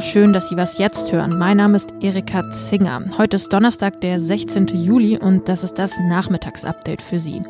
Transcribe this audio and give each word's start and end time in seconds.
Schön, 0.00 0.34
dass 0.34 0.50
Sie 0.50 0.56
was 0.56 0.76
jetzt 0.76 1.10
hören. 1.10 1.38
Mein 1.38 1.56
Name 1.56 1.76
ist 1.76 1.94
Erika 2.00 2.50
Zinger. 2.50 3.02
Heute 3.16 3.36
ist 3.36 3.50
Donnerstag, 3.50 4.00
der 4.02 4.20
16. 4.20 4.66
Juli 4.66 5.16
und 5.16 5.48
das 5.48 5.64
ist 5.64 5.74
das 5.78 5.92
Nachmittagsupdate 6.08 7.00
für 7.00 7.18
Sie. 7.18 7.42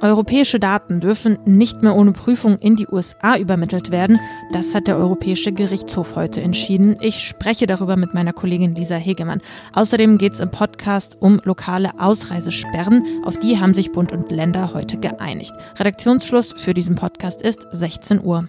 Europäische 0.00 0.60
Daten 0.60 1.00
dürfen 1.00 1.38
nicht 1.44 1.82
mehr 1.82 1.96
ohne 1.96 2.12
Prüfung 2.12 2.58
in 2.58 2.76
die 2.76 2.86
USA 2.86 3.36
übermittelt 3.36 3.90
werden. 3.90 4.18
Das 4.52 4.74
hat 4.74 4.86
der 4.86 4.96
Europäische 4.96 5.52
Gerichtshof 5.52 6.14
heute 6.14 6.40
entschieden. 6.40 6.96
Ich 7.00 7.20
spreche 7.20 7.66
darüber 7.66 7.96
mit 7.96 8.14
meiner 8.14 8.32
Kollegin 8.32 8.74
Lisa 8.74 8.96
Hegemann. 8.96 9.40
Außerdem 9.72 10.18
geht 10.18 10.34
es 10.34 10.40
im 10.40 10.50
Podcast 10.50 11.16
um 11.20 11.40
lokale 11.44 11.98
Ausreisesperren. 11.98 13.22
Auf 13.24 13.38
die 13.38 13.58
haben 13.58 13.74
sich 13.74 13.90
Bund 13.90 14.12
und 14.12 14.30
Länder 14.30 14.72
heute 14.72 14.98
geeinigt. 14.98 15.52
Redaktionsschluss 15.78 16.54
für 16.56 16.74
diesen 16.74 16.94
Podcast 16.94 17.42
ist 17.42 17.66
16 17.72 18.24
Uhr. 18.24 18.46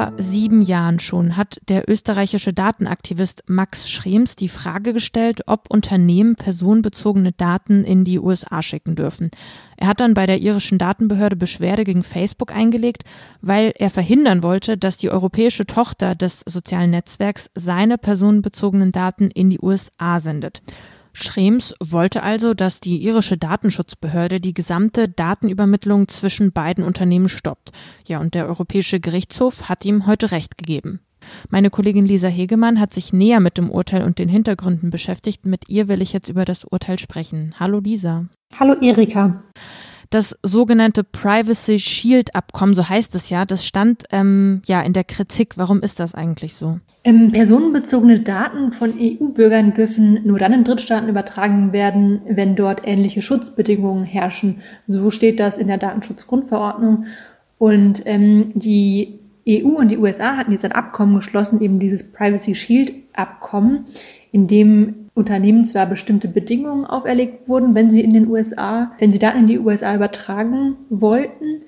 Vor 0.00 0.14
sieben 0.16 0.62
Jahren 0.62 0.98
schon 0.98 1.36
hat 1.36 1.60
der 1.68 1.86
österreichische 1.86 2.54
Datenaktivist 2.54 3.42
Max 3.48 3.90
Schrems 3.90 4.34
die 4.34 4.48
Frage 4.48 4.94
gestellt, 4.94 5.42
ob 5.46 5.68
Unternehmen 5.68 6.36
personenbezogene 6.36 7.32
Daten 7.32 7.84
in 7.84 8.04
die 8.06 8.18
USA 8.18 8.62
schicken 8.62 8.94
dürfen. 8.94 9.30
Er 9.76 9.88
hat 9.88 10.00
dann 10.00 10.14
bei 10.14 10.24
der 10.24 10.38
irischen 10.38 10.78
Datenbehörde 10.78 11.36
Beschwerde 11.36 11.84
gegen 11.84 12.02
Facebook 12.02 12.50
eingelegt, 12.50 13.04
weil 13.42 13.74
er 13.76 13.90
verhindern 13.90 14.42
wollte, 14.42 14.78
dass 14.78 14.96
die 14.96 15.10
europäische 15.10 15.66
Tochter 15.66 16.14
des 16.14 16.44
sozialen 16.46 16.92
Netzwerks 16.92 17.50
seine 17.54 17.98
personenbezogenen 17.98 18.92
Daten 18.92 19.30
in 19.30 19.50
die 19.50 19.60
USA 19.60 20.18
sendet. 20.18 20.62
Schrems 21.12 21.74
wollte 21.80 22.22
also, 22.22 22.54
dass 22.54 22.80
die 22.80 23.02
irische 23.02 23.36
Datenschutzbehörde 23.36 24.40
die 24.40 24.54
gesamte 24.54 25.08
Datenübermittlung 25.08 26.08
zwischen 26.08 26.52
beiden 26.52 26.84
Unternehmen 26.84 27.28
stoppt. 27.28 27.70
Ja, 28.06 28.20
und 28.20 28.34
der 28.34 28.46
Europäische 28.46 29.00
Gerichtshof 29.00 29.68
hat 29.68 29.84
ihm 29.84 30.06
heute 30.06 30.30
Recht 30.30 30.56
gegeben. 30.58 31.00
Meine 31.48 31.70
Kollegin 31.70 32.06
Lisa 32.06 32.28
Hegemann 32.28 32.80
hat 32.80 32.94
sich 32.94 33.12
näher 33.12 33.40
mit 33.40 33.58
dem 33.58 33.70
Urteil 33.70 34.02
und 34.02 34.18
den 34.18 34.28
Hintergründen 34.28 34.90
beschäftigt. 34.90 35.44
Mit 35.44 35.68
ihr 35.68 35.88
will 35.88 36.02
ich 36.02 36.12
jetzt 36.12 36.28
über 36.28 36.44
das 36.44 36.64
Urteil 36.64 36.98
sprechen. 36.98 37.54
Hallo 37.58 37.78
Lisa. 37.78 38.26
Hallo 38.58 38.74
Erika. 38.80 39.42
Das 40.10 40.36
sogenannte 40.42 41.04
Privacy 41.04 41.78
Shield 41.78 42.34
Abkommen, 42.34 42.74
so 42.74 42.88
heißt 42.88 43.14
es 43.14 43.30
ja, 43.30 43.44
das 43.44 43.64
stand 43.64 44.02
ähm, 44.10 44.60
ja 44.66 44.80
in 44.80 44.92
der 44.92 45.04
Kritik. 45.04 45.56
Warum 45.56 45.82
ist 45.82 46.00
das 46.00 46.16
eigentlich 46.16 46.56
so? 46.56 46.80
Ähm, 47.04 47.30
personenbezogene 47.30 48.18
Daten 48.18 48.72
von 48.72 48.94
EU-Bürgern 48.98 49.72
dürfen 49.72 50.20
nur 50.24 50.40
dann 50.40 50.52
in 50.52 50.64
Drittstaaten 50.64 51.08
übertragen 51.08 51.72
werden, 51.72 52.22
wenn 52.28 52.56
dort 52.56 52.80
ähnliche 52.84 53.22
Schutzbedingungen 53.22 54.04
herrschen. 54.04 54.62
So 54.88 55.12
steht 55.12 55.38
das 55.38 55.56
in 55.58 55.68
der 55.68 55.78
Datenschutzgrundverordnung. 55.78 57.06
Und 57.58 58.02
ähm, 58.04 58.50
die 58.56 59.20
EU 59.48 59.78
und 59.78 59.88
die 59.90 59.98
USA 59.98 60.36
hatten 60.36 60.50
jetzt 60.50 60.64
ein 60.64 60.72
Abkommen 60.72 61.14
geschlossen, 61.14 61.60
eben 61.60 61.78
dieses 61.78 62.12
Privacy 62.12 62.56
Shield 62.56 62.94
Abkommen, 63.12 63.86
in 64.32 64.46
dem 64.46 65.00
Unternehmen 65.14 65.64
zwar 65.64 65.86
bestimmte 65.86 66.28
Bedingungen 66.28 66.84
auferlegt 66.84 67.48
wurden, 67.48 67.74
wenn 67.74 67.90
sie 67.90 68.00
in 68.00 68.12
den 68.12 68.28
USA, 68.28 68.92
wenn 68.98 69.12
sie 69.12 69.18
Daten 69.18 69.40
in 69.40 69.46
die 69.48 69.58
USA 69.58 69.94
übertragen 69.94 70.76
wollten. 70.88 71.62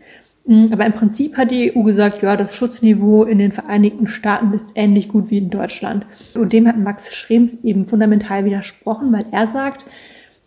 Mm, 0.46 0.66
aber 0.72 0.86
im 0.86 0.92
Prinzip 0.92 1.36
hat 1.36 1.50
die 1.50 1.76
EU 1.76 1.82
gesagt, 1.82 2.22
ja, 2.22 2.36
das 2.36 2.54
Schutzniveau 2.54 3.24
in 3.24 3.38
den 3.38 3.52
Vereinigten 3.52 4.06
Staaten 4.06 4.52
ist 4.52 4.72
ähnlich 4.74 5.08
gut 5.08 5.30
wie 5.30 5.38
in 5.38 5.50
Deutschland. 5.50 6.06
Und 6.34 6.52
dem 6.52 6.66
hat 6.68 6.78
Max 6.78 7.14
Schrems 7.14 7.62
eben 7.64 7.86
fundamental 7.86 8.44
widersprochen, 8.44 9.12
weil 9.12 9.26
er 9.30 9.46
sagt, 9.46 9.84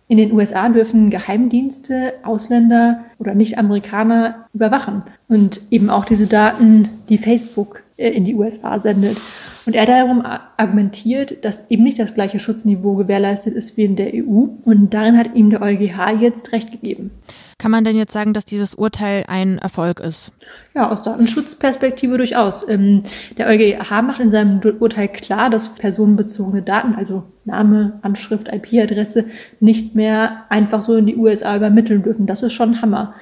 in 0.07 0.17
den 0.17 0.31
USA 0.33 0.69
dürfen 0.69 1.09
Geheimdienste 1.09 2.13
Ausländer 2.23 3.05
oder 3.17 3.33
Nicht-Amerikaner 3.33 4.45
überwachen 4.53 5.03
und 5.27 5.61
eben 5.71 5.89
auch 5.89 6.05
diese 6.05 6.27
Daten, 6.27 6.89
die 7.09 7.17
Facebook 7.17 7.81
äh, 7.97 8.09
in 8.09 8.23
die 8.23 8.35
USA 8.35 8.79
sendet. 8.79 9.17
Und 9.65 9.75
er 9.75 9.85
darum 9.85 10.23
argumentiert, 10.57 11.43
dass 11.43 11.69
eben 11.69 11.83
nicht 11.83 11.97
das 11.97 12.13
gleiche 12.13 12.39
Schutzniveau 12.39 12.95
gewährleistet 12.95 13.55
ist 13.55 13.77
wie 13.77 13.85
in 13.85 13.95
der 13.95 14.13
EU. 14.13 14.47
Und 14.63 14.93
darin 14.93 15.17
hat 15.17 15.33
ihm 15.33 15.49
der 15.49 15.61
EuGH 15.61 16.21
jetzt 16.21 16.51
recht 16.51 16.71
gegeben. 16.71 17.11
Kann 17.57 17.71
man 17.71 17.85
denn 17.85 17.95
jetzt 17.95 18.11
sagen, 18.11 18.33
dass 18.33 18.45
dieses 18.45 18.75
Urteil 18.75 19.23
ein 19.27 19.57
Erfolg 19.57 20.01
ist? 20.01 20.31
Ja, 20.75 20.91
aus 20.91 21.03
Datenschutzperspektive 21.03 22.17
durchaus. 22.17 22.67
Ähm, 22.67 23.03
der 23.37 23.47
EuGH 23.47 24.01
macht 24.03 24.19
in 24.19 24.29
seinem 24.29 24.59
Urteil 24.79 25.07
klar, 25.07 25.49
dass 25.49 25.73
personenbezogene 25.73 26.61
Daten, 26.61 26.95
also 26.95 27.23
Name, 27.45 27.99
Anschrift, 28.01 28.49
IP-Adresse, 28.49 29.25
nicht 29.61 29.95
mehr 29.95 30.45
einfach 30.49 30.83
so 30.83 30.97
in 30.97 31.05
die 31.05 31.15
USA 31.15 31.55
übermitteln 31.55 32.03
dürfen. 32.03 32.27
Das 32.27 32.43
ist 32.43 32.53
schon 32.53 32.81
Hammer. 32.81 33.15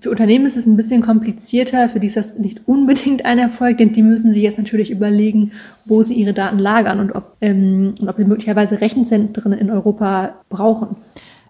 Für 0.00 0.10
Unternehmen 0.10 0.46
ist 0.46 0.56
es 0.56 0.66
ein 0.66 0.78
bisschen 0.78 1.02
komplizierter, 1.02 1.90
für 1.90 2.00
die 2.00 2.06
ist 2.06 2.16
das 2.16 2.38
nicht 2.38 2.62
unbedingt 2.66 3.26
ein 3.26 3.38
Erfolg, 3.38 3.78
denn 3.78 3.92
die 3.92 4.02
müssen 4.02 4.32
sich 4.32 4.42
jetzt 4.42 4.58
natürlich 4.58 4.90
überlegen, 4.90 5.52
wo 5.84 6.02
sie 6.02 6.14
ihre 6.14 6.32
Daten 6.32 6.58
lagern 6.58 7.00
und 7.00 7.12
ob, 7.12 7.36
ähm, 7.42 7.94
und 8.00 8.08
ob 8.08 8.16
sie 8.16 8.24
möglicherweise 8.24 8.80
Rechenzentren 8.80 9.52
in 9.52 9.70
Europa 9.70 10.36
brauchen. 10.48 10.96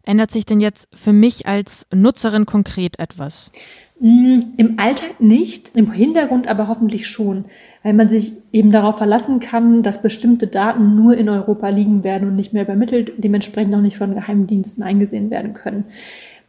Ändert 0.03 0.33
sich 0.33 0.47
denn 0.47 0.61
jetzt 0.61 0.89
für 0.93 1.13
mich 1.13 1.47
als 1.47 1.87
Nutzerin 1.95 2.45
konkret 2.45 2.99
etwas? 2.99 3.53
Mm, 4.01 4.41
Im 4.57 4.79
Alltag 4.79 5.21
nicht, 5.21 5.77
im 5.77 5.93
Hintergrund 5.93 6.49
aber 6.49 6.67
hoffentlich 6.67 7.07
schon, 7.07 7.45
weil 7.85 7.93
man 7.93 8.09
sich 8.09 8.33
eben 8.51 8.73
darauf 8.73 8.99
verlassen 8.99 9.39
kann, 9.39 9.85
dass 9.85 10.03
bestimmte 10.03 10.49
Daten 10.49 10.97
nur 10.97 11.17
in 11.17 11.29
Europa 11.29 11.69
liegen 11.69 12.03
werden 12.03 12.27
und 12.29 12.35
nicht 12.35 12.53
mehr 12.53 12.65
übermittelt, 12.65 13.13
dementsprechend 13.19 13.75
auch 13.75 13.81
nicht 13.81 13.99
von 13.99 14.15
Geheimdiensten 14.15 14.83
eingesehen 14.83 15.31
werden 15.31 15.55
können. 15.55 15.85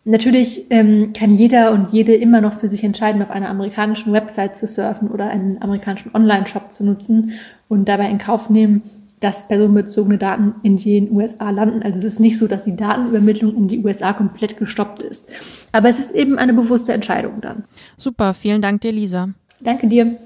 Natürlich 0.03 0.66
ähm, 0.72 1.13
kann 1.13 1.35
jeder 1.35 1.72
und 1.72 1.91
jede 1.91 2.16
immer 2.16 2.41
noch 2.41 2.56
für 2.56 2.69
sich 2.69 2.84
entscheiden, 2.84 3.22
auf 3.22 3.29
einer 3.29 3.50
amerikanischen 3.50 4.12
Website 4.13 4.56
zu 4.56 4.67
surfen 4.67 5.09
oder 5.09 5.29
einen 5.29 5.62
amerikanischen 5.62 6.12
Online-Shop 6.16 6.72
zu 6.72 6.84
nutzen 6.84 7.34
und 7.69 7.88
dabei 7.88 8.09
in 8.09 8.17
Kauf 8.17 8.50
nehmen, 8.50 8.81
dass 9.19 9.47
personenbezogene 9.47 10.17
Daten 10.17 10.56
in 10.63 10.78
den 10.78 11.12
USA 11.12 11.51
landen. 11.51 11.84
Also 11.84 12.00
es 12.00 12.06
ist 12.06 12.19
nicht 12.19 12.39
so, 12.39 12.47
dass 12.47 12.63
die 12.63 12.75
Datenübermittlung 12.75 13.56
in 13.56 13.67
die 13.67 13.84
USA 13.85 14.13
komplett 14.13 14.57
gestoppt 14.57 15.03
ist. 15.03 15.29
Aber 15.72 15.89
es 15.89 16.00
ist 16.00 16.12
eben 16.12 16.39
eine 16.39 16.53
bewusste 16.53 16.94
Entscheidung 16.94 17.39
dann. 17.39 17.63
Super, 17.97 18.33
vielen 18.33 18.63
Dank 18.63 18.81
dir, 18.81 18.91
Lisa. 18.91 19.29
Danke 19.63 19.88
dir. 19.88 20.18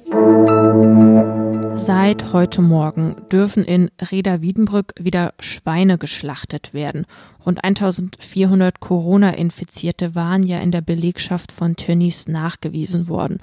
Seit 1.75 2.34
heute 2.34 2.62
Morgen 2.62 3.16
dürfen 3.31 3.63
in 3.63 3.91
Reda 4.12 4.41
Wiedenbrück 4.41 4.94
wieder 4.97 5.34
Schweine 5.40 5.97
geschlachtet 5.97 6.74
werden. 6.74 7.06
Rund 7.46 7.63
1400 7.63 8.80
Corona-Infizierte 8.80 10.16
waren 10.16 10.44
ja 10.44 10.59
in 10.59 10.72
der 10.72 10.81
Belegschaft 10.81 11.52
von 11.52 11.75
Tönnies 11.75 12.28
nachgewiesen 12.28 13.09
worden. 13.09 13.40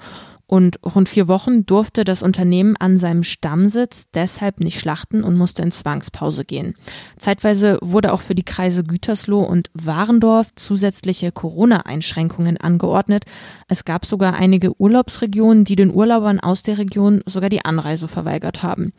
Und 0.53 0.77
rund 0.85 1.09
vier 1.09 1.27
Wochen 1.27 1.65
durfte 1.65 2.03
das 2.03 2.21
Unternehmen 2.21 2.77
an 2.77 2.99
seinem 2.99 3.23
Stammsitz 3.23 4.05
deshalb 4.13 4.59
nicht 4.59 4.79
schlachten 4.79 5.23
und 5.23 5.35
musste 5.35 5.63
in 5.63 5.71
Zwangspause 5.71 6.45
gehen. 6.45 6.75
Zeitweise 7.17 7.79
wurde 7.81 8.13
auch 8.13 8.21
für 8.21 8.35
die 8.35 8.43
Kreise 8.43 8.83
Gütersloh 8.83 9.41
und 9.41 9.71
Warendorf 9.73 10.53
zusätzliche 10.55 11.31
Corona-Einschränkungen 11.31 12.57
angeordnet. 12.57 13.25
Es 13.67 13.83
gab 13.83 14.05
sogar 14.05 14.35
einige 14.35 14.79
Urlaubsregionen, 14.79 15.63
die 15.65 15.75
den 15.75 15.91
Urlaubern 15.91 16.39
aus 16.39 16.61
der 16.61 16.77
Region 16.77 17.23
sogar 17.25 17.49
die 17.49 17.65
Anreise 17.65 18.07
verweigert 18.07 18.61
haben. 18.61 18.93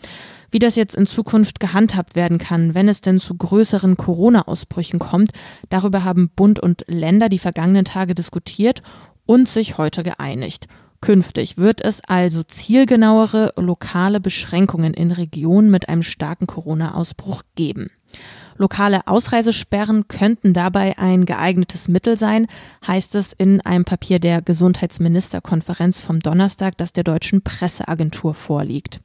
Wie 0.50 0.58
das 0.58 0.74
jetzt 0.74 0.96
in 0.96 1.06
Zukunft 1.06 1.60
gehandhabt 1.60 2.16
werden 2.16 2.38
kann, 2.38 2.74
wenn 2.74 2.88
es 2.88 3.00
denn 3.00 3.20
zu 3.20 3.32
größeren 3.32 3.96
Corona-Ausbrüchen 3.96 4.98
kommt, 4.98 5.30
darüber 5.68 6.02
haben 6.02 6.30
Bund 6.34 6.58
und 6.58 6.84
Länder 6.88 7.28
die 7.28 7.38
vergangenen 7.38 7.84
Tage 7.84 8.16
diskutiert 8.16 8.82
und 9.24 9.48
sich 9.48 9.78
heute 9.78 10.02
geeinigt. 10.02 10.66
Künftig 11.04 11.58
wird 11.58 11.84
es 11.84 12.00
also 12.02 12.42
zielgenauere 12.42 13.52
lokale 13.58 14.20
Beschränkungen 14.20 14.94
in 14.94 15.12
Regionen 15.12 15.70
mit 15.70 15.90
einem 15.90 16.02
starken 16.02 16.46
Corona-Ausbruch 16.46 17.42
geben. 17.56 17.90
Lokale 18.56 19.06
Ausreisesperren 19.06 20.08
könnten 20.08 20.54
dabei 20.54 20.96
ein 20.96 21.26
geeignetes 21.26 21.88
Mittel 21.88 22.16
sein, 22.16 22.46
heißt 22.86 23.16
es 23.16 23.34
in 23.34 23.60
einem 23.60 23.84
Papier 23.84 24.18
der 24.18 24.40
Gesundheitsministerkonferenz 24.40 26.00
vom 26.00 26.20
Donnerstag, 26.20 26.78
das 26.78 26.94
der 26.94 27.04
deutschen 27.04 27.42
Presseagentur 27.42 28.32
vorliegt. 28.32 29.02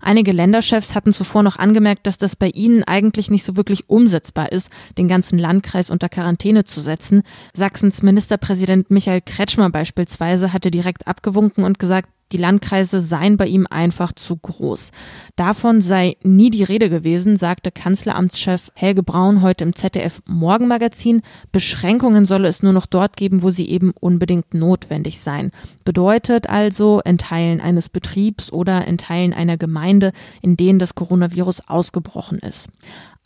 Einige 0.00 0.32
Länderchefs 0.32 0.94
hatten 0.94 1.12
zuvor 1.12 1.42
noch 1.42 1.56
angemerkt, 1.56 2.06
dass 2.06 2.18
das 2.18 2.36
bei 2.36 2.48
ihnen 2.48 2.84
eigentlich 2.84 3.30
nicht 3.30 3.44
so 3.44 3.56
wirklich 3.56 3.88
umsetzbar 3.88 4.52
ist, 4.52 4.70
den 4.98 5.08
ganzen 5.08 5.38
Landkreis 5.38 5.90
unter 5.90 6.08
Quarantäne 6.08 6.64
zu 6.64 6.80
setzen. 6.80 7.22
Sachsens 7.54 8.02
Ministerpräsident 8.02 8.90
Michael 8.90 9.20
Kretschmer 9.20 9.70
beispielsweise 9.70 10.52
hatte 10.52 10.70
direkt 10.70 11.06
abgewunken 11.08 11.64
und 11.64 11.78
gesagt, 11.78 12.08
die 12.32 12.38
Landkreise 12.38 13.00
seien 13.00 13.36
bei 13.36 13.46
ihm 13.46 13.66
einfach 13.70 14.12
zu 14.12 14.36
groß. 14.36 14.90
Davon 15.36 15.80
sei 15.80 16.16
nie 16.22 16.50
die 16.50 16.64
Rede 16.64 16.90
gewesen, 16.90 17.36
sagte 17.36 17.70
Kanzleramtschef 17.70 18.72
Helge 18.74 19.02
Braun 19.02 19.42
heute 19.42 19.64
im 19.64 19.74
ZDF 19.74 20.20
Morgenmagazin. 20.26 21.22
Beschränkungen 21.52 22.26
solle 22.26 22.48
es 22.48 22.62
nur 22.62 22.72
noch 22.72 22.86
dort 22.86 23.16
geben, 23.16 23.42
wo 23.42 23.50
sie 23.50 23.68
eben 23.68 23.92
unbedingt 24.00 24.54
notwendig 24.54 25.20
seien. 25.20 25.50
Bedeutet 25.84 26.48
also 26.48 27.00
in 27.04 27.18
Teilen 27.18 27.60
eines 27.60 27.88
Betriebs 27.88 28.52
oder 28.52 28.86
in 28.88 28.98
Teilen 28.98 29.32
einer 29.32 29.56
Gemeinde, 29.56 30.12
in 30.42 30.56
denen 30.56 30.80
das 30.80 30.96
Coronavirus 30.96 31.68
ausgebrochen 31.68 32.40
ist. 32.40 32.68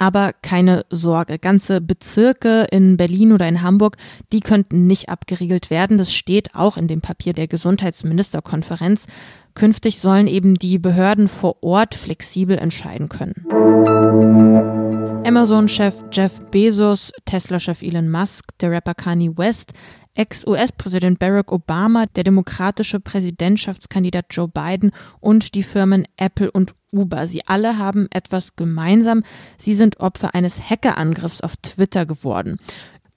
Aber 0.01 0.33
keine 0.33 0.87
Sorge, 0.89 1.39
ganze 1.39 1.83
Bezirke 1.83 2.67
in 2.71 2.97
Berlin 2.97 3.35
oder 3.35 3.47
in 3.47 3.61
Hamburg, 3.61 3.99
die 4.33 4.41
könnten 4.41 4.87
nicht 4.87 5.11
abgeriegelt 5.11 5.69
werden. 5.69 5.99
Das 5.99 6.15
steht 6.15 6.55
auch 6.55 6.79
in 6.79 6.89
dem 6.89 7.03
Papier 7.03 7.35
der 7.35 7.49
Gesundheitsministerkonferenz. 7.49 9.07
Künftig 9.55 9.99
sollen 10.01 10.27
eben 10.27 10.55
die 10.55 10.79
Behörden 10.79 11.29
vor 11.29 11.63
Ort 11.63 11.95
flexibel 11.95 12.57
entscheiden 12.57 13.11
können. 13.11 14.80
Amazon-Chef 15.25 15.95
Jeff 16.11 16.41
Bezos, 16.51 17.13
Tesla-Chef 17.27 17.83
Elon 17.83 18.09
Musk, 18.09 18.57
der 18.59 18.71
Rapper 18.71 18.95
Kanye 18.95 19.37
West, 19.37 19.73
Ex-US-Präsident 20.15 21.19
Barack 21.19 21.53
Obama, 21.53 22.07
der 22.07 22.25
demokratische 22.25 23.01
Präsidentschaftskandidat 23.01 24.27
Joe 24.31 24.49
Biden 24.49 24.93
und 25.21 25.55
die 25.55 25.63
Firmen 25.63 26.09
Apple 26.17 26.51
und 26.51 26.75
Uber. 26.93 27.27
Sie 27.27 27.47
alle 27.47 27.79
haben 27.79 28.09
etwas 28.11 28.57
gemeinsam. 28.57 29.23
Sie 29.59 29.75
sind 29.75 30.01
Opfer 30.01 30.35
eines 30.35 30.71
Hackerangriffs 30.71 31.43
auf 31.43 31.57
Twitter 31.59 32.07
geworden. 32.07 32.59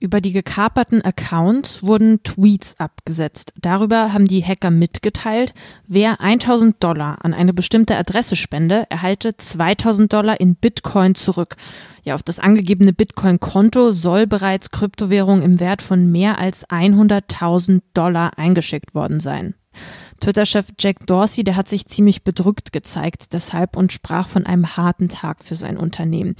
Über 0.03 0.19
die 0.19 0.33
gekaperten 0.33 1.01
Accounts 1.01 1.81
wurden 1.81 2.21
Tweets 2.23 2.77
abgesetzt. 2.77 3.53
Darüber 3.61 4.11
haben 4.11 4.27
die 4.27 4.43
Hacker 4.43 4.69
mitgeteilt, 4.69 5.53
wer 5.87 6.19
1000 6.19 6.83
Dollar 6.83 7.23
an 7.23 7.33
eine 7.33 7.53
bestimmte 7.53 7.95
Adresse 7.95 8.35
spende, 8.35 8.85
erhalte 8.89 9.37
2000 9.37 10.11
Dollar 10.11 10.41
in 10.41 10.55
Bitcoin 10.55 11.15
zurück. 11.15 11.55
Ja, 12.03 12.15
auf 12.15 12.23
das 12.23 12.39
angegebene 12.39 12.91
Bitcoin-Konto 12.91 13.93
soll 13.93 14.27
bereits 14.27 14.71
Kryptowährung 14.71 15.41
im 15.41 15.61
Wert 15.61 15.81
von 15.81 16.11
mehr 16.11 16.37
als 16.37 16.67
100.000 16.67 17.81
Dollar 17.93 18.37
eingeschickt 18.37 18.93
worden 18.93 19.21
sein. 19.21 19.53
Twitter-Chef 20.23 20.67
Jack 20.79 21.05
Dorsey, 21.05 21.43
der 21.43 21.57
hat 21.57 21.67
sich 21.67 21.85
ziemlich 21.85 22.23
bedrückt 22.23 22.71
gezeigt 22.71 23.33
deshalb 23.33 23.75
und 23.75 23.91
sprach 23.91 24.29
von 24.29 24.45
einem 24.45 24.77
harten 24.77 25.09
Tag 25.09 25.43
für 25.43 25.57
sein 25.57 25.75
Unternehmen. 25.75 26.37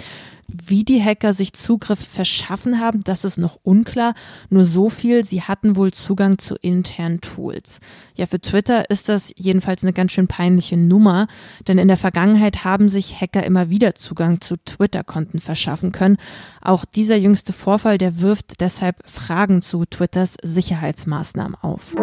Wie 0.48 0.86
die 0.86 1.04
Hacker 1.04 1.34
sich 1.34 1.52
Zugriff 1.52 2.00
verschaffen 2.00 2.80
haben, 2.80 3.04
das 3.04 3.26
ist 3.26 3.38
noch 3.38 3.60
unklar. 3.64 4.14
Nur 4.50 4.64
so 4.64 4.90
viel, 4.90 5.26
sie 5.26 5.42
hatten 5.42 5.76
wohl 5.76 5.92
Zugang 5.92 6.38
zu 6.38 6.56
internen 6.56 7.20
Tools. 7.20 7.82
Ja, 8.16 8.26
für 8.26 8.40
Twitter 8.40 8.90
ist 8.90 9.10
das 9.10 9.34
jedenfalls 9.36 9.84
eine 9.84 9.94
ganz 9.94 10.14
schön 10.14 10.28
peinliche 10.28 10.78
Nummer, 10.78 11.28
denn 11.68 11.78
in 11.78 11.88
der 11.90 11.98
Vergangenheit 11.98 12.64
haben 12.64 12.88
sich 12.88 13.20
Hacker 13.20 13.44
immer 13.44 13.70
wieder 13.70 13.96
Zugang 13.96 14.40
zu 14.40 14.56
Twitter-Konten 14.64 15.42
verschaffen 15.42 15.92
können. 15.92 16.18
Auch 16.62 16.86
dieser 16.86 17.18
jüngste 17.18 17.52
Vorfall, 17.52 17.98
der 17.98 18.22
wirft 18.22 18.62
deshalb 18.62 19.10
Fragen 19.10 19.62
zu 19.62 19.84
Twitters 19.86 20.38
Sicherheitsmaßnahmen 20.42 21.56
auf. 21.56 21.96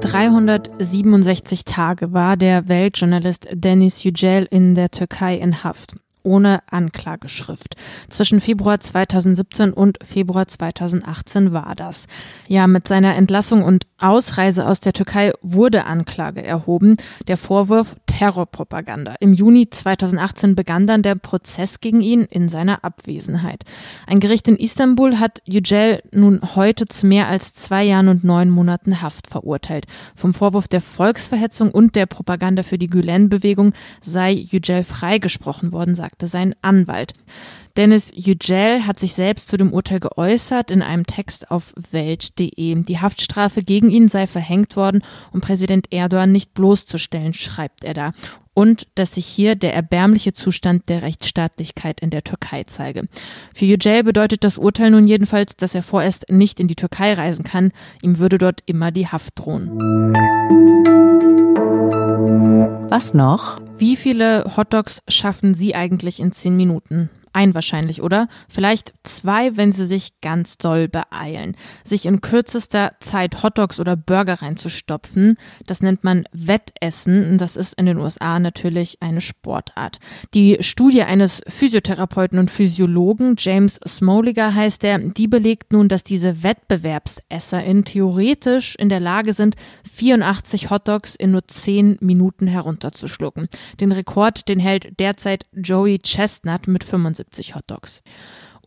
367 0.00 1.64
Tage 1.64 2.12
war 2.12 2.36
der 2.36 2.68
Weltjournalist 2.68 3.48
Denis 3.52 4.02
Yücel 4.02 4.46
in 4.50 4.74
der 4.74 4.90
Türkei 4.90 5.36
in 5.36 5.62
Haft 5.62 5.96
ohne 6.22 6.62
Anklageschrift. 6.70 7.76
Zwischen 8.08 8.40
Februar 8.40 8.80
2017 8.80 9.72
und 9.72 9.98
Februar 10.02 10.48
2018 10.48 11.52
war 11.52 11.74
das. 11.74 12.06
Ja, 12.48 12.66
mit 12.66 12.88
seiner 12.88 13.14
Entlassung 13.16 13.62
und 13.62 13.86
Ausreise 13.98 14.66
aus 14.66 14.80
der 14.80 14.92
Türkei 14.92 15.32
wurde 15.42 15.84
Anklage 15.84 16.42
erhoben. 16.42 16.96
Der 17.28 17.36
Vorwurf 17.36 17.96
Terrorpropaganda. 18.06 19.16
Im 19.20 19.32
Juni 19.32 19.70
2018 19.70 20.54
begann 20.54 20.86
dann 20.86 21.02
der 21.02 21.14
Prozess 21.14 21.80
gegen 21.80 22.00
ihn 22.00 22.24
in 22.24 22.48
seiner 22.48 22.84
Abwesenheit. 22.84 23.64
Ein 24.06 24.20
Gericht 24.20 24.48
in 24.48 24.56
Istanbul 24.56 25.18
hat 25.18 25.42
Yücel 25.46 26.02
nun 26.12 26.40
heute 26.54 26.86
zu 26.86 27.06
mehr 27.06 27.28
als 27.28 27.52
zwei 27.54 27.84
Jahren 27.84 28.08
und 28.08 28.24
neun 28.24 28.50
Monaten 28.50 29.00
Haft 29.00 29.26
verurteilt. 29.26 29.86
Vom 30.16 30.34
Vorwurf 30.34 30.68
der 30.68 30.80
Volksverhetzung 30.80 31.70
und 31.70 31.96
der 31.96 32.06
Propaganda 32.06 32.62
für 32.62 32.78
die 32.78 32.90
Gülen-Bewegung 32.90 33.72
sei 34.02 34.32
Yücel 34.32 34.84
freigesprochen 34.84 35.72
worden, 35.72 35.94
sagt 35.94 36.09
sagte 36.10 36.26
sein 36.26 36.54
Anwalt. 36.62 37.14
Dennis 37.76 38.10
Yücel 38.14 38.84
hat 38.86 38.98
sich 38.98 39.14
selbst 39.14 39.48
zu 39.48 39.56
dem 39.56 39.72
Urteil 39.72 40.00
geäußert 40.00 40.70
in 40.70 40.82
einem 40.82 41.06
Text 41.06 41.50
auf 41.50 41.72
Welt.de. 41.92 42.82
Die 42.82 42.98
Haftstrafe 42.98 43.62
gegen 43.62 43.90
ihn 43.90 44.08
sei 44.08 44.26
verhängt 44.26 44.74
worden, 44.76 45.02
um 45.32 45.40
Präsident 45.40 45.92
Erdogan 45.92 46.32
nicht 46.32 46.52
bloßzustellen, 46.52 47.32
schreibt 47.32 47.84
er 47.84 47.94
da. 47.94 48.12
Und 48.52 48.88
dass 48.96 49.14
sich 49.14 49.24
hier 49.24 49.54
der 49.54 49.72
erbärmliche 49.72 50.32
Zustand 50.32 50.88
der 50.88 51.02
Rechtsstaatlichkeit 51.02 52.00
in 52.00 52.10
der 52.10 52.24
Türkei 52.24 52.64
zeige. 52.64 53.04
Für 53.54 53.64
Yücel 53.64 54.02
bedeutet 54.02 54.42
das 54.42 54.58
Urteil 54.58 54.90
nun 54.90 55.06
jedenfalls, 55.06 55.56
dass 55.56 55.76
er 55.76 55.82
vorerst 55.82 56.28
nicht 56.28 56.58
in 56.58 56.66
die 56.66 56.74
Türkei 56.74 57.14
reisen 57.14 57.44
kann. 57.44 57.70
Ihm 58.02 58.18
würde 58.18 58.38
dort 58.38 58.62
immer 58.66 58.90
die 58.90 59.06
Haft 59.06 59.38
drohen. 59.38 59.78
Was 62.30 63.14
noch? 63.14 63.58
Wie 63.78 63.96
viele 63.96 64.44
Hotdogs 64.56 65.02
schaffen 65.08 65.54
Sie 65.54 65.74
eigentlich 65.74 66.20
in 66.20 66.32
zehn 66.32 66.56
Minuten? 66.56 67.10
Ein 67.32 67.54
wahrscheinlich, 67.54 68.02
oder? 68.02 68.26
Vielleicht 68.48 68.92
zwei, 69.04 69.56
wenn 69.56 69.70
sie 69.70 69.86
sich 69.86 70.20
ganz 70.20 70.58
doll 70.58 70.88
beeilen. 70.88 71.56
Sich 71.84 72.06
in 72.06 72.20
kürzester 72.20 72.90
Zeit 73.00 73.42
Hotdogs 73.44 73.78
oder 73.78 73.96
Burger 73.96 74.42
reinzustopfen, 74.42 75.36
das 75.66 75.80
nennt 75.80 76.02
man 76.02 76.24
Wettessen. 76.32 77.38
Das 77.38 77.54
ist 77.54 77.74
in 77.74 77.86
den 77.86 77.98
USA 77.98 78.40
natürlich 78.40 79.00
eine 79.00 79.20
Sportart. 79.20 80.00
Die 80.34 80.58
Studie 80.60 81.02
eines 81.02 81.40
Physiotherapeuten 81.46 82.38
und 82.38 82.50
Physiologen, 82.50 83.36
James 83.38 83.78
Smoliger 83.86 84.52
heißt 84.54 84.82
er, 84.82 84.98
die 84.98 85.28
belegt 85.28 85.72
nun, 85.72 85.88
dass 85.88 86.02
diese 86.02 86.42
WettbewerbsesserInnen 86.42 87.84
theoretisch 87.84 88.74
in 88.74 88.88
der 88.88 89.00
Lage 89.00 89.34
sind, 89.34 89.54
84 89.92 90.70
Hotdogs 90.70 91.14
in 91.14 91.30
nur 91.30 91.46
10 91.46 91.98
Minuten 92.00 92.48
herunterzuschlucken. 92.48 93.48
Den 93.78 93.92
Rekord, 93.92 94.48
den 94.48 94.58
hält 94.58 94.98
derzeit 94.98 95.46
Joey 95.52 95.98
Chestnut 95.98 96.66
mit 96.66 96.82
75 96.82 97.19
75 97.24 97.54
Hotdogs. 97.54 98.02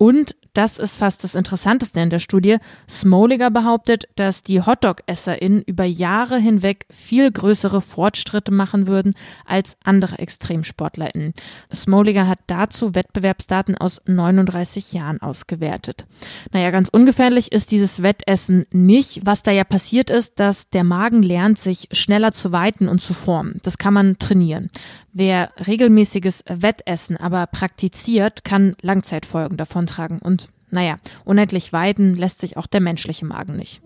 Und 0.04 0.36
das 0.54 0.80
ist 0.80 0.98
fast 0.98 1.24
das 1.24 1.34
Interessanteste 1.34 2.02
in 2.02 2.10
der 2.10 2.20
Studie. 2.20 2.58
Smoliger 2.90 3.50
behauptet, 3.50 4.10
dass 4.18 4.44
die 4.44 4.62
Hotdog-EsserInnen 4.62 5.64
über 5.64 5.86
Jahre 5.86 6.38
hinweg 6.38 6.86
viel 6.92 7.32
größere 7.32 7.82
Fortschritte 7.82 8.52
machen 8.52 8.86
würden 8.86 9.16
als 9.46 9.78
andere 9.86 10.20
ExtremsportlerInnen. 10.20 11.34
Smoliger 11.74 12.28
hat 12.28 12.40
dazu 12.48 12.94
Wettbewerbsdaten 12.94 13.78
aus 13.78 14.02
39 14.06 14.92
Jahren 14.92 15.22
ausgewertet. 15.22 16.06
Naja, 16.52 16.70
ganz 16.70 16.90
ungefährlich 16.90 17.54
ist 17.54 17.72
dieses 17.72 18.04
Wettessen 18.04 18.66
nicht. 18.72 19.26
Was 19.26 19.42
da 19.42 19.52
ja 19.52 19.64
passiert 19.64 20.10
ist, 20.10 20.38
dass 20.38 20.70
der 20.70 20.84
Magen 20.84 21.24
lernt, 21.24 21.60
sich 21.60 21.88
schneller 21.94 22.34
zu 22.34 22.52
weiten 22.52 22.90
und 22.90 23.02
zu 23.02 23.14
formen. 23.14 23.62
Das 23.64 23.78
kann 23.78 23.94
man 23.94 24.20
trainieren. 24.20 24.70
Wer 25.16 25.52
regelmäßiges 25.68 26.44
Wettessen 26.48 27.18
aber 27.18 27.46
praktiziert, 27.46 28.44
kann 28.44 28.76
Langzeitfolgen 28.82 29.58
davontragen 29.94 30.20
und 30.20 30.50
naja, 30.70 30.98
unendlich 31.24 31.72
weiden 31.72 32.16
lässt 32.16 32.40
sich 32.40 32.58
auch 32.58 32.66
der 32.66 32.82
menschliche 32.82 33.26
Magen 33.26 33.56
nicht. 33.56 33.82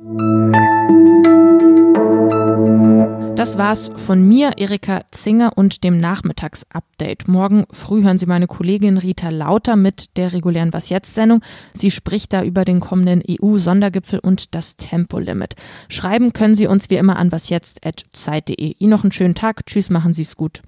Das 3.36 3.58
war's 3.58 3.92
von 3.98 4.26
mir, 4.28 4.54
Erika 4.58 5.02
Zinger 5.12 5.52
und 5.56 5.84
dem 5.84 6.00
Nachmittagsupdate. 6.00 7.28
Morgen 7.28 7.66
früh 7.72 8.04
hören 8.04 8.18
Sie 8.18 8.26
meine 8.26 8.48
Kollegin 8.48 8.98
Rita 8.98 9.30
Lauter 9.30 9.76
mit 9.76 10.18
der 10.18 10.34
regulären 10.34 10.74
Was 10.74 10.90
jetzt 10.90 11.14
Sendung. 11.14 11.42
Sie 11.74 11.92
spricht 11.92 12.34
da 12.34 12.42
über 12.42 12.66
den 12.66 12.80
kommenden 12.80 13.22
EU-Sondergipfel 13.30 14.20
und 14.20 14.56
das 14.56 14.78
Tempolimit. 14.78 15.56
Schreiben 15.90 16.34
können 16.34 16.56
Sie 16.56 16.68
uns 16.68 16.90
wie 16.90 16.96
immer 16.96 17.18
an 17.18 17.32
wasjetzt@zeit.de. 17.32 18.76
Ihnen 18.80 18.90
noch 18.90 19.04
einen 19.04 19.12
schönen 19.12 19.36
Tag. 19.36 19.66
Tschüss, 19.66 19.90
machen 19.90 20.14
Sie 20.14 20.24
es 20.24 20.36
gut. 20.36 20.62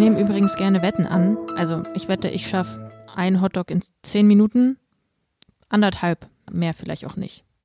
Nehme 0.00 0.18
übrigens 0.18 0.56
gerne 0.56 0.80
Wetten 0.80 1.06
an. 1.06 1.36
Also 1.56 1.82
ich 1.94 2.08
wette, 2.08 2.28
ich 2.28 2.48
schaffe 2.48 2.90
einen 3.14 3.42
Hotdog 3.42 3.70
in 3.70 3.82
zehn 4.02 4.26
Minuten, 4.26 4.78
anderthalb, 5.68 6.26
mehr 6.50 6.72
vielleicht 6.72 7.04
auch 7.04 7.16
nicht. 7.16 7.44